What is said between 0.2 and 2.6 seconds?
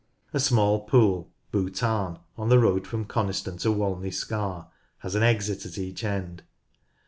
A small pool, Boo Tarn, on the